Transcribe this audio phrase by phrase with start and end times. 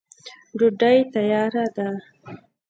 [0.57, 1.87] ډوډۍ تیاره ده.